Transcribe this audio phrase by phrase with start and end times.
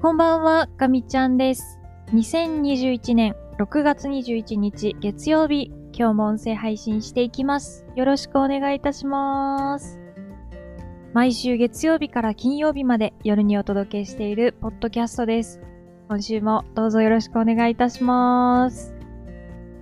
[0.00, 1.78] こんばんは、ガミちゃんです。
[2.14, 7.84] 2021年6月21日月曜日、今日も音声配信していきます。
[7.96, 10.00] よろしくお願いいたします。
[11.12, 15.60] 毎週月曜日から金曜日まで夜にお届けしているポッドキャストです。
[16.08, 18.94] 今週もどうぞよろしくお願いいたします。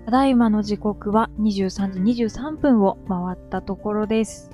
[0.04, 4.50] ただいまの時刻は23時23分を回ったところです。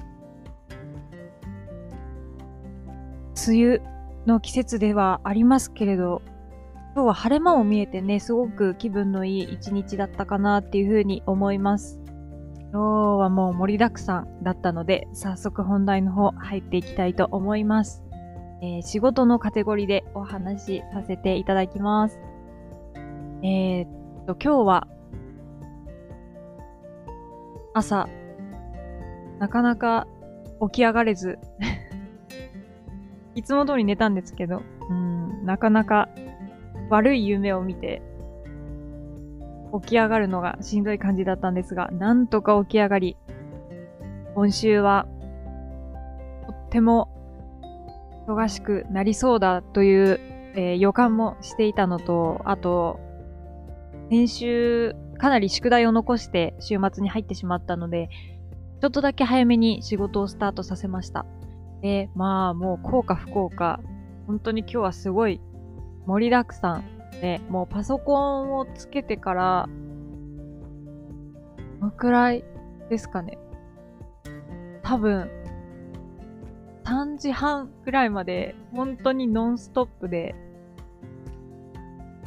[3.49, 3.94] 梅雨
[4.27, 6.23] の季節ではありますけれど、
[6.95, 12.01] 今日は晴れ間も見えてね、すごく気分のいい一日だったかなっていうふうに思います。
[12.73, 12.81] 今日
[13.21, 18.03] はもう盛りだくさんだったので、早速本題の方入っていきたいと思います。
[18.63, 22.19] えー仕事のカテゴリーでお話しさせていただきます。
[23.43, 24.89] えーっと、今日は
[27.75, 28.09] 朝、
[29.39, 30.07] なかなか
[30.61, 31.39] 起き上がれず、
[33.35, 36.09] いつも通り寝たんですけど、うん、なかなか
[36.91, 38.03] 悪い夢を見て、
[39.83, 43.17] 起き上がるのがしんどい感じだったんですが、なんとか起き上がり、
[44.35, 45.07] 今週は、
[46.47, 47.09] とっても
[48.29, 50.21] 忙しくなりそうだという、
[50.57, 53.01] えー予感もしていたのと、あと、
[54.11, 58.09] 先週、かなり宿題を残して週末に入ってしまったので、
[58.81, 61.27] ちょっとだけ早めに仕事をスタートさせました。
[61.83, 63.81] で、まあもう効か不幸か、
[64.27, 65.41] 本当に今日はすごい
[66.07, 66.85] 盛りだくさん
[67.21, 69.69] で、もうパソコンをつけてから、
[71.81, 72.45] どのくらい
[72.89, 73.39] ですかね。
[74.83, 75.31] 多分、
[76.85, 80.35] 3時半くらいまで本当にノンストップで、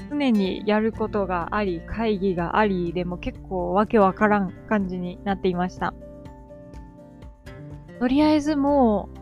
[0.10, 5.94] 常にやることがあり、会議があり、でも結構わけわからん感じになっていました。
[8.00, 9.17] とりあえずもう、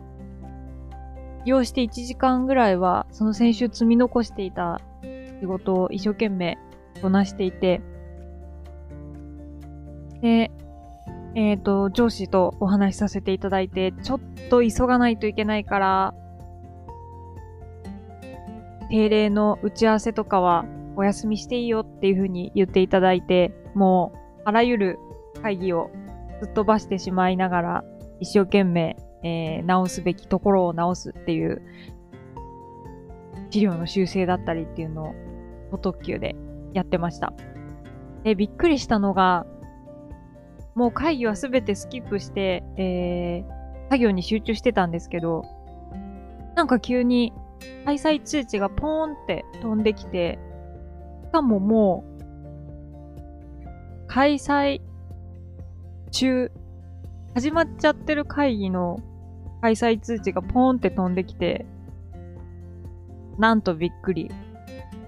[1.46, 4.80] 用して1時間ぐらいは、その先週積み残していた
[5.40, 6.58] 仕事を一生懸命
[7.00, 7.80] こなしていて、
[10.20, 10.50] で、
[11.34, 16.14] えっ、と、上司とお話しさせていただいて、ちょっと急がないといけないから、
[18.88, 20.64] 定例の打ち合わせとかは
[20.96, 24.98] お休みしていいよっていうふうに言っていただいて、もう、あらゆる
[25.42, 25.90] 会議を
[26.40, 27.84] すっ飛ばしてしまいながら、
[28.20, 28.96] 一生懸命、
[29.26, 31.62] えー直すべきところを直すっていう、
[33.50, 35.14] 資料の修正だったりっていうのを、
[35.70, 36.36] ご特急で
[36.72, 37.32] やってました。
[38.22, 39.46] で、びっくりしたのが、
[40.74, 45.44] もう会議はすべてスキップして、えー、作業に集中してたんですけど、
[46.54, 47.32] なんか急に
[47.84, 50.38] 開催通知がポーンって飛んできて、
[51.24, 54.80] しかももう、開催
[56.10, 56.50] 中、
[57.34, 58.98] 始まっちゃってる会議の
[59.66, 61.66] 開催通知がポーンって飛んできて、
[63.36, 64.30] なんとびっくり。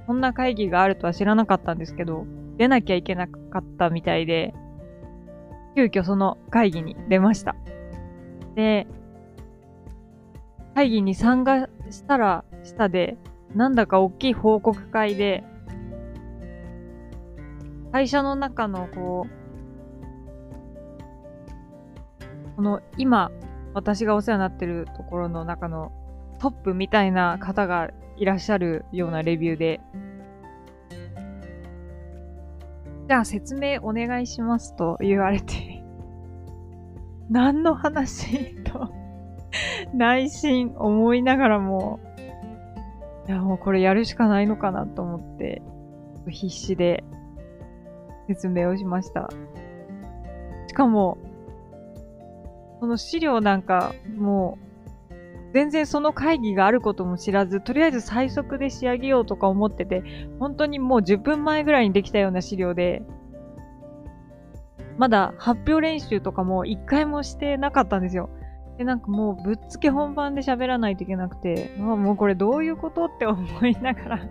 [0.08, 2.26] こんな会議があるとは知らなかったんですけど、
[2.56, 4.52] 出なきゃいけなかったみたいで、
[5.76, 7.54] 急遽その会議に出ました。
[8.56, 8.88] で、
[10.75, 13.16] 会議に参加したらしたで、
[13.54, 15.44] なんだか大きい報告会で、
[17.92, 19.30] 会社の中のこう、
[22.56, 23.30] この今、
[23.75, 25.93] 私がお世話になってるところの中の
[26.39, 29.81] トップみたいな方がいらっしゃるようなレビューで、
[33.09, 35.83] じゃあ説明お願いしますと言われて、
[37.31, 38.91] 何の話と
[39.95, 42.00] 内心思いながらも、
[43.27, 45.62] いやもうこれやるしかないのかなと思って、
[46.29, 47.05] 必死で
[48.27, 49.29] 説明をしました。
[50.67, 51.19] しかも、
[52.81, 54.69] その資料なんかもう、
[55.55, 60.03] 全然その会議があることも知らず、とりあえず最速で仕上げようとか思ってて、
[60.39, 63.03] 本当にもう10分前ぐらいにできたような資料で、
[64.99, 68.31] まだ発表練習とかも一回もしてなかったんですよ。
[68.77, 74.29] で、なんかもうぶっつけ本番で喋らないといけなくて、もうこれどういうことって思いながら、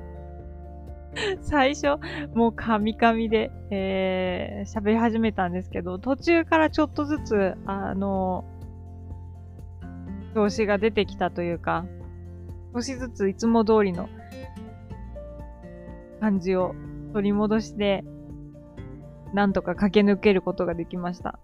[1.41, 1.99] 最初、
[2.33, 8.45] もうカミカミで、えー、喋り始めたんですけど、途中からちょっとずつ、あの、
[10.33, 11.85] 調子が出てきたというか、
[12.73, 14.09] 少しずついつも通りの
[16.19, 16.75] 感じを
[17.13, 18.03] 取り戻して、
[19.33, 21.39] なんとか駆け抜けることができました。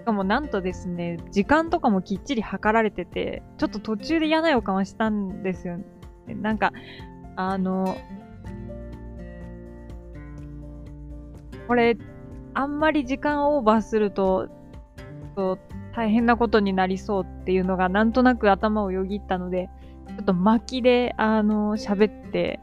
[0.00, 5.78] しかもなんとですね、時間とかもきっちり測られてて、ちょっと途中で嫌な予感はしたんですよ。
[6.26, 6.72] なんか、
[7.36, 7.96] あの、
[11.68, 11.96] これ、
[12.54, 14.48] あんまり時間オーバーすると、
[15.34, 15.58] と
[15.94, 19.70] 大変なことになりそうっていうのがなんとなく頭をよぎったので、
[20.08, 22.60] ちょっと巻きで、あの、喋って、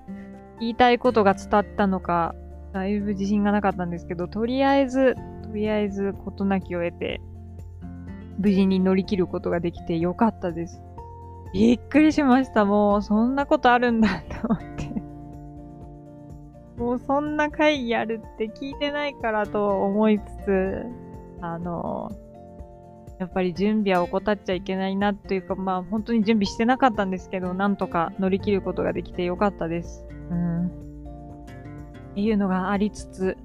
[0.60, 2.36] 言いたいことが伝ったのか、
[2.74, 7.22] だいぶ自信がなかったんですけど、とりあえず、とりあえず事なきを得て、
[8.38, 10.82] 無事に乗り切ることができてよかったです。
[11.54, 12.66] びっくりしました。
[12.66, 14.89] もう、そんなことあるんだと思って。
[16.80, 20.86] もうそんな会議やるって聞いてないからと思いつつ、
[21.42, 22.10] あの、
[23.20, 30.08] やっぱり準備は怠っちゃいけないなというか、まあ本当に準備してなかったんですけど、なんとか乗り切ることができてよかったです。
[30.32, 30.68] うん。
[30.68, 30.70] っ
[32.16, 33.38] ていうのがありつつ、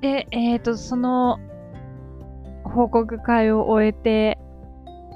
[0.00, 1.40] で、えっ、ー、と、その、
[2.62, 4.38] 報告会を終えて、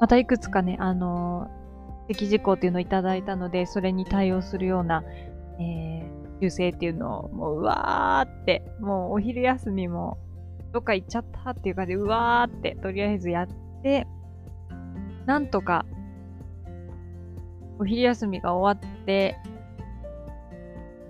[0.01, 1.49] またいくつかね、あの、
[2.09, 5.05] 適事項っていうのをいただいたので、それに対応するような、
[5.61, 10.19] えー、修正っていうのを、もう、うわーって、もうお昼休みも、
[10.73, 13.49] どっか行っちゃったっていう感じで、うわーって、とりあえずやっ
[13.83, 14.09] て、
[15.25, 15.87] なんとか、
[17.79, 19.37] お昼休みが終わって、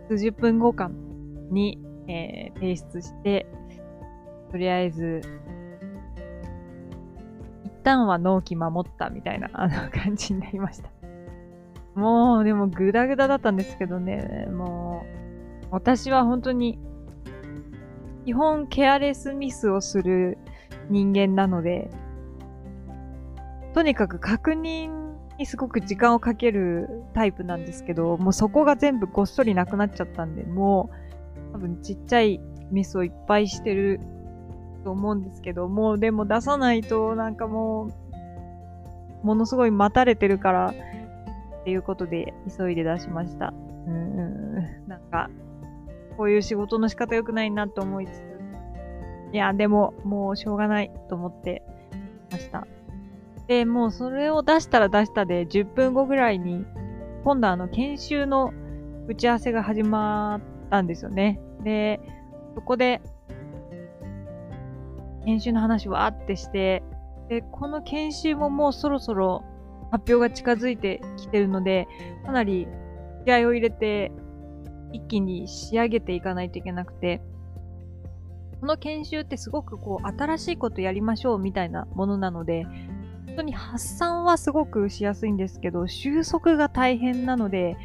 [0.09, 0.93] 数十分後間
[1.51, 3.47] に、えー、提出して、
[4.51, 5.23] とりあえず、
[7.65, 10.91] 一旦は納期守ったみたいな、 あの感じになりました。
[11.95, 15.22] もう、でもグダグダだったんですけどね、もう、
[15.73, 16.79] 私は本当に、
[18.27, 20.39] 基本ケアレスミスをする
[20.91, 21.91] 人間なので、
[23.73, 30.91] とにかく確認にすごく時間をかけるタイプなんですけど、もうそこが全部ごっそりなくなっちゃったんで、も
[31.51, 32.39] う多分ちっちゃい
[32.71, 33.99] ミスをいっぱいしてる
[34.85, 37.89] と思うんですけど、もうでも出さないとなんかも
[39.23, 40.75] う、ものすごい待たれてるから、
[41.63, 43.55] っていうことで急いで出しました。
[43.87, 44.55] うん、
[44.87, 45.31] なんか、
[46.17, 48.33] こういう仕事の仕方良くないなと思いつつ、
[49.33, 51.63] いや、でも、もうしょうがないと思って
[52.31, 52.67] ました。
[53.49, 56.65] で、もうそれを出したら出したで、10分後ぐらいに、
[57.25, 58.53] 今度あの、研修の
[59.09, 61.41] 打ち合わせが始まったんですよね。
[61.63, 62.01] で、
[62.55, 63.01] そこで、
[65.25, 66.83] 研修の話わーってして、
[67.29, 69.45] で、この研修ももうそろそろ
[69.91, 71.89] 発表が近づいてきてるので、
[72.25, 72.69] かなり
[73.25, 74.13] 気合を入れて、
[74.93, 77.21] 一気に仕上げていかないといけなくて、
[78.61, 82.65] この研修ってすごくこう、新しいことやりましょうみたいなものなので、
[83.27, 87.77] 本当に発散はすごくしやすいんですけど、収束が大変なので、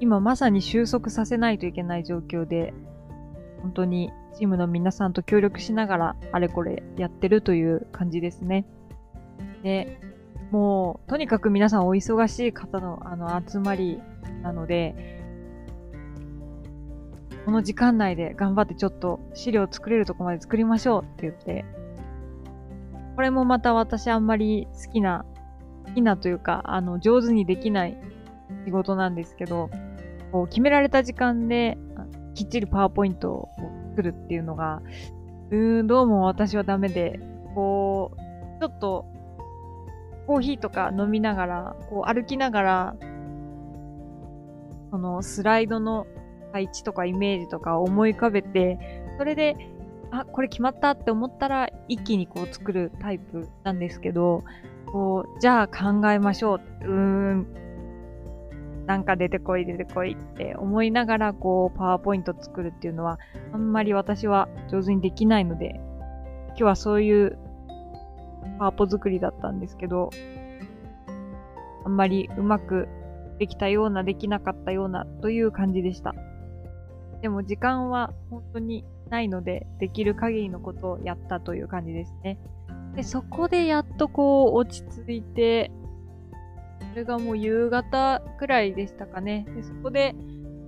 [0.00, 2.74] 今まさに収束させないといけない状況で、
[3.62, 8.66] 本当にチームの皆さんと協力しながらあれこれやってるという感じですね。
[9.62, 9.98] で、
[10.50, 14.00] もうとにかく皆さんお忙しい方のあの集まり
[14.42, 15.23] なので、
[17.44, 21.64] この時間内で頑張ってちょっと資料作れるとこまで作りましょうって言って、
[23.16, 25.26] これもまた私あんまり好きな、
[25.86, 27.98] 好きなというか、あの、上手にできない
[28.64, 29.68] 仕事なんですけど、
[30.32, 31.76] こう決められた時間で
[32.34, 33.48] きっちりパワーポイントを
[33.90, 34.80] 作るっていうのが、
[35.50, 37.20] うーん、どうも私はダメで、
[37.54, 39.04] こう、ちょっと、
[40.26, 42.96] コーヒーとか飲みながら、こう歩きながら、
[44.90, 46.06] そのスライドの
[46.54, 48.78] 配置とかイメージとか思い浮かべて、
[49.18, 49.56] それで
[50.12, 54.44] あ、これ決まったって思ったら一気にこう作るタイプなんですけど、
[54.86, 56.60] こう、じゃあ考えましょう。
[56.82, 57.46] うーん、
[58.86, 63.18] なんか出てこい出てこいって思いながらこうパワーポイント作るっていうのは
[63.52, 65.80] あんまり私は上手にできないので、
[66.50, 67.36] 今日はそういう
[68.60, 70.10] パワポ作りだったんですけど、
[71.84, 72.86] あんまりうまく
[73.40, 76.14] できたような、できなかったようなという感じでした。
[77.24, 82.38] でも時間は本当にないので、できる限りのことをやったという感じですね。
[82.94, 85.70] で、そこでやっとこう落ち着いて、
[86.90, 89.46] それがもう夕方くらいでしたかね。
[89.56, 90.14] で、そこで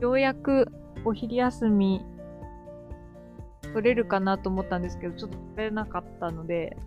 [0.00, 0.72] ようやく
[1.04, 2.02] お昼休み
[3.74, 6.78] 取れるかなと思ったんですけど、ちょっと取れなかったので、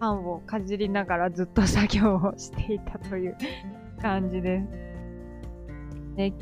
[0.00, 3.36] パンをかじりながらずっと作業をしていたという
[4.02, 4.66] 感じです。
[6.16, 6.34] で、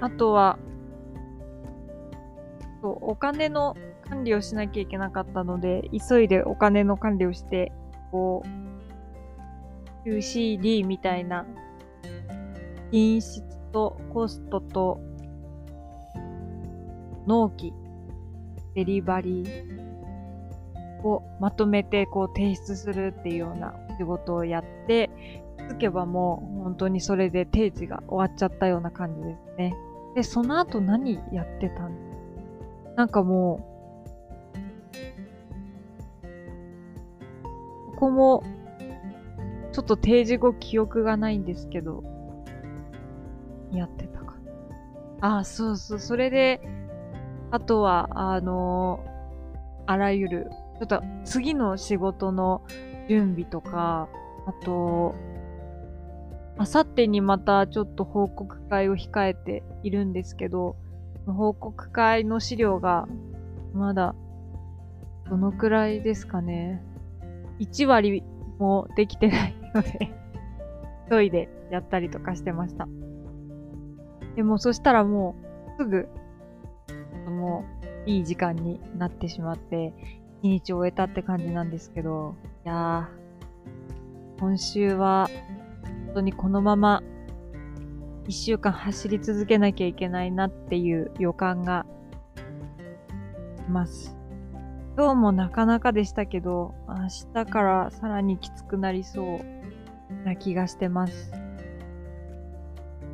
[0.00, 0.56] あとは、
[3.00, 3.76] お金の
[4.08, 7.72] 管理をしなきゃいけなかったので、急いでお金の管理をして、
[8.10, 8.42] こ
[10.04, 11.46] う、QCD みたいな、
[12.90, 15.00] 品質とコストと、
[17.26, 17.74] 納期、
[18.74, 25.10] デリバリーをまとめてこう提出するっていうような仕事をやって、
[25.58, 29.74] 気づけばもう本当にそれで定時が終わっちゃったような感じですね。
[30.14, 32.07] で、その後何やってたんです
[32.98, 33.60] なんかも
[37.92, 38.42] う、ここも、
[39.70, 42.02] ちょっと定時後記憶がないんですけど、
[43.70, 44.34] やってたか。
[45.20, 46.60] あ、そうそう、それで、
[47.52, 48.98] あとは、あの
[49.86, 50.50] あらゆる、
[50.80, 52.62] ちょっと次の仕事の
[53.08, 54.08] 準備とか、
[54.44, 55.14] あと、
[56.56, 60.74] あさってにまたちょっと報告会を控えているんですけど、
[61.34, 63.06] 報告会の資料が
[63.74, 64.14] まだ
[65.28, 66.82] どのくらいですかね。
[67.60, 68.22] 1割
[68.58, 70.12] もできてないので
[71.10, 72.88] 急いでやったりとかしてました。
[74.36, 75.34] でもそしたらも
[75.78, 76.08] うすぐ、
[77.26, 77.64] も
[78.06, 79.92] ういい時間になってしまって、
[80.42, 85.28] 一日終えたって感じなんですけど、いやー、今週は
[86.06, 87.02] 本当にこのまま
[88.28, 91.86] 一週間走り続けなきゃいけないなっていう予感が
[93.56, 94.14] します。
[94.98, 101.32] 今日もなかなかでしたけど、明日からさらにきつくなりそうな気がしてます。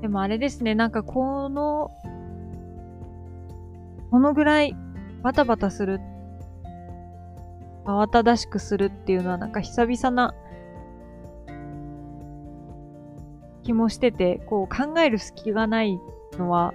[0.01, 1.93] でもあれですね、なんかこの、
[4.11, 4.77] このぐらい
[5.23, 6.01] バタバタする、
[7.85, 10.35] 慌ただしくするっていうのはなんか久々な
[13.65, 16.01] 気もしてて、こう考える隙がない
[16.39, 16.73] のは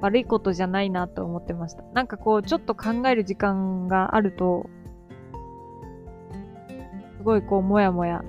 [0.00, 1.82] 悪いことじゃないなと思ってました。
[1.94, 4.68] なんかこう、ちょっと考える時間があると、
[7.16, 8.22] すごいこう、もやもや、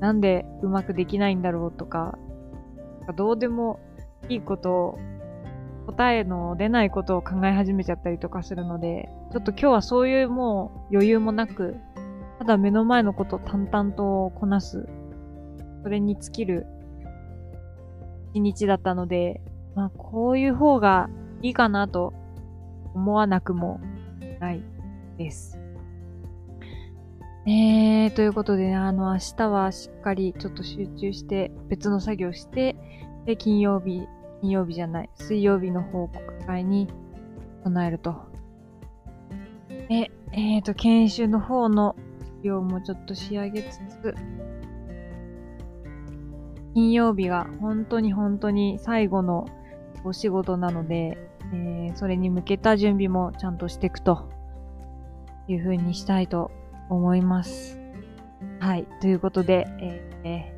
[0.00, 2.16] なんでうまくできないんだろうとか、
[3.16, 3.80] どうでも
[4.28, 4.98] いいことを、
[5.86, 11.76] 答えの出ないことを考え始めちゃったりとかするので、ちょっと今日はそういうもう余裕もなく、
[12.38, 14.88] ただ目の前のことを淡々とこなす、
[15.86, 16.66] それに尽きる
[18.34, 19.40] 一日だったので、
[19.76, 21.08] まあ、こういう方が
[21.42, 22.12] いいかなと
[22.92, 23.80] 思わなくも
[24.40, 24.64] ない
[25.16, 25.60] です。
[27.46, 32.74] えー、ということで、ね、あの、明日はしっかりちょっと集中して別の作業して、
[33.24, 34.08] で、金曜日、
[34.40, 36.88] 金曜日じゃない、水曜日の報告会に
[37.62, 38.16] 備えると。
[39.68, 41.94] で、えーと、研修の方の
[42.42, 44.14] 量もちょっと仕上げつつ、
[46.76, 49.46] 金曜日が本当に本当に最後の
[50.04, 51.16] お仕事なので、
[51.54, 54.28] えー、それに向けた準備もちゃんとしていくと
[55.48, 56.50] いう風にしたいと
[56.90, 57.80] 思います。
[58.60, 58.86] はい。
[59.00, 60.52] ということで、え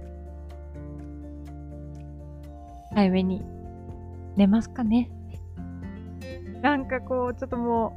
[2.90, 3.44] ー、早めに
[4.34, 5.12] 寝ますかね。
[6.62, 7.92] なんかこう、ちょっとも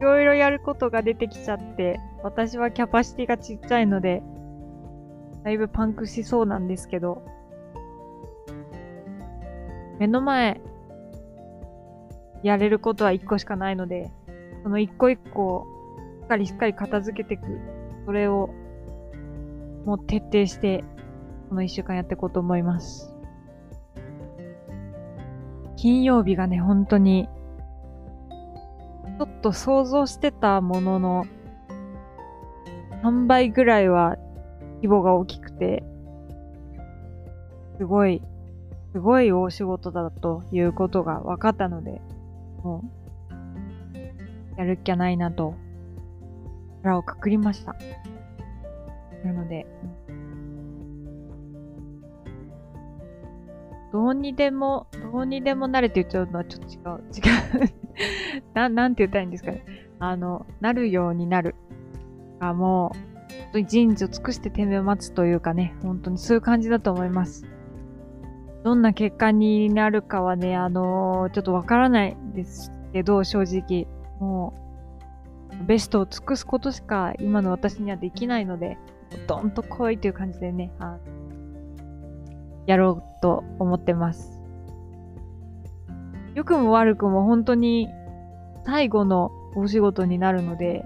[0.00, 4.24] う、いろいろやることが出てきちゃって、私はキャパシティがちっちゃいので、
[5.44, 7.35] だいぶパンクしそうなんですけど、
[9.98, 10.60] 目の前、
[12.42, 14.10] やれることは一個しかないので、
[14.62, 15.66] その一個一個、
[16.22, 17.44] しっかりしっかり片付けていく。
[18.04, 18.50] それを、
[19.84, 20.84] もう徹底して、
[21.48, 23.14] この一週間やっていこうと思います。
[25.76, 27.28] 金曜日がね、本当に、
[29.18, 31.24] ちょっと想像してたものの、
[33.02, 34.16] 3倍ぐらいは
[34.76, 35.84] 規模が大きくて、
[37.78, 38.22] すごい
[38.96, 42.00] すごい大仕事だということが分かったので、
[42.64, 42.82] も
[44.56, 45.54] う、やるっきゃないなと、
[46.82, 47.76] 腹をくくりました。
[49.22, 49.66] なので、
[53.92, 57.60] どうにでも、どうにでもなれって言っちゃうのはちょっと違う。
[57.60, 57.72] 違う
[58.56, 59.62] な、なんて言ったらいいんですかね。
[59.98, 61.54] あの、なるようになる。
[62.40, 62.98] がもう、
[63.42, 67.55] 本当に人事を尽くしててめを待つというかね、本当にそういう感じだと思います。
[68.66, 73.86] どんな結果になるかはね、あのー、ちょっとわからないですけど、正直。
[74.18, 74.54] も
[75.62, 78.76] う、ベストを尽くすことしか今の私にはできないので、
[79.28, 80.98] ドンと来いという感じでね、あ
[82.66, 84.40] やろうと思ってます。
[86.34, 87.88] 良くも悪くも本当に
[88.64, 90.84] 最後のお仕事になるので、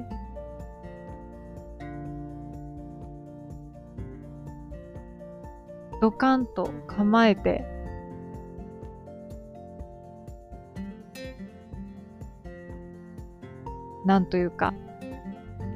[6.00, 7.64] ドカンと構えて、
[14.06, 14.74] なんというか、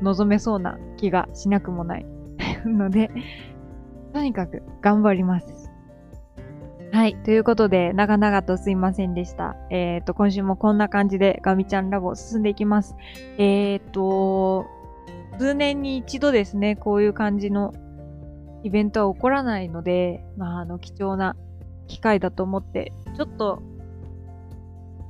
[0.02, 2.07] 望めそうな気がしなくもない
[2.64, 3.11] ので、
[4.12, 5.71] とにかく頑張ります。
[6.93, 7.16] はい。
[7.16, 9.57] ということで、長々とすいませんでした。
[9.69, 12.95] えっ、ー、と、今週もこんな感じでガミちゃんラボ進んでいきます。
[13.37, 14.66] えっ、ー、と、
[15.38, 17.75] 数年に一度ですね、こういう感じの
[18.64, 21.37] イベントは起こらないので、まあ、あの、貴重な
[21.87, 23.62] 機会だと思って、ちょっと、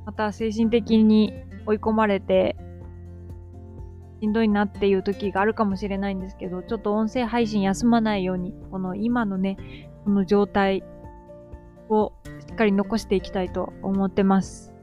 [0.05, 1.33] また精神的に
[1.65, 2.57] 追い込まれて、
[4.21, 10.83] しんどいなっていう時があるかもしれないんですけど、ちょっと音声配信休まないように、この今のね、この状態
[11.87, 12.11] を
[12.47, 14.73] しっかり残していきたいと思ってます。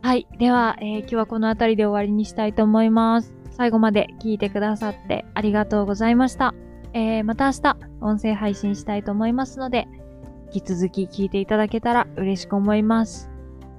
[0.00, 0.28] はい。
[0.38, 3.34] では、えー、今日はこの辺りで終わりにしたいと思います。
[3.50, 6.54] 最後まで聞いてくださってありがとうございました。
[6.94, 9.88] えー、また明日、音声配信したいと思いますので、
[10.52, 13.28] 引き続き聞いていただけたら嬉しく思います。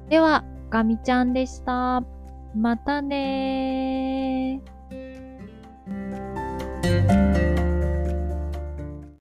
[0.09, 2.03] では、ガミちゃんでした。
[2.53, 4.24] またねー。